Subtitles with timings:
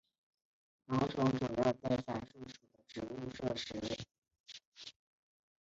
[0.87, 4.03] 毛虫主要在伞树属的植物摄食。